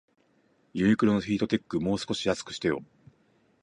[0.73, 2.79] ユニクロのヒートテック、もう少し安くしてよ